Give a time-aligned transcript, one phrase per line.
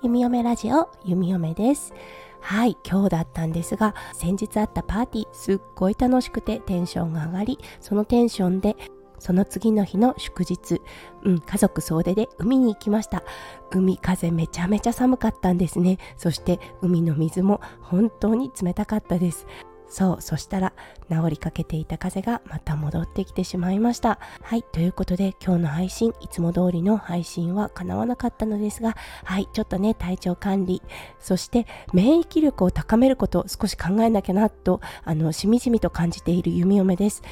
[0.00, 1.92] 弓嫁ラジオ弓嫁です
[2.40, 8.76] はい今日だったんですが先日あったパーティーすっごい楽しくてテンションが上がりそのテンションで
[9.18, 10.80] その次の日の祝日、
[11.24, 13.24] うん、家族総出で海に行きました。
[13.68, 15.98] 海風めちゃめちゃ寒かったんですね。
[16.16, 19.48] そして海の水も本当に冷たかったです。
[19.88, 20.72] そうそしたら
[21.10, 24.18] 治りかけていた風がまた戻ってきてしまいました。
[24.42, 30.82] はいということで今日の配信いつも通りの配信は叶わなかったのですがはいちょっとね体調管理
[31.18, 37.22] そして免疫力を高めることを少し考えなきゃなとあのしみじみと感じている弓嫁です。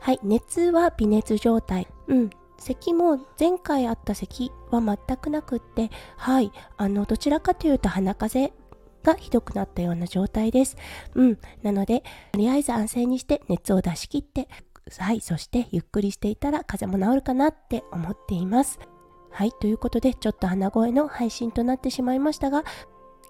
[0.00, 1.86] はい熱は微熱状態。
[2.08, 2.30] うん
[2.60, 8.59] 咳も前回あった咳は全くなくってはいあのどちらかというと鼻風邪
[9.02, 10.76] がひどくなったような状態です。
[11.14, 11.38] うん。
[11.62, 14.48] なので、とりあえず安静にして熱を出し切って、
[14.98, 15.20] はい。
[15.20, 18.78] そしてゆっくりしていたら風邪も治るかなって思っています。
[19.30, 19.52] はい。
[19.52, 22.64] ということで、ちょっと鼻声の配信となってしまいましたが、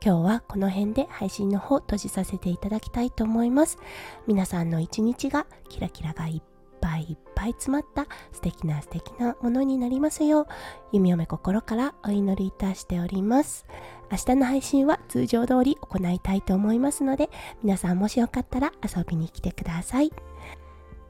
[0.03, 3.79] 今日はこの辺で配信の方閉じさせていただきたいと思います。
[4.27, 6.60] 皆さんの一日がキラキラがいっぱい
[6.99, 10.47] いっぱい詰まった素敵な素敵なものになりますよう
[10.93, 13.67] 弓嫁心からお祈りいたしております。
[14.11, 17.31] 明日の配信は通常通り行いたいと思いますので
[17.63, 20.13] 皆さんもしよかったら遊びに来てください。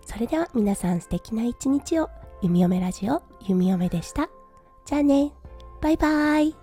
[0.05, 2.09] それでは皆さん素敵な一日を。
[2.43, 4.31] 弓嫁ラジオ弓嫁でした。
[4.87, 5.33] じゃあね。
[5.81, 6.60] バイバーイ。